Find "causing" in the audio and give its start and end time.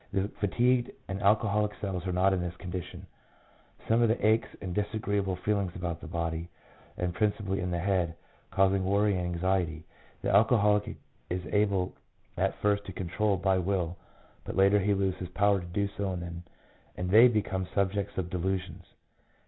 8.49-8.83